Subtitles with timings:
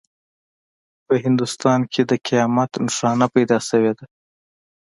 [1.05, 4.05] په هندوستان کې د قیامت نښانه پیدا شوې ده.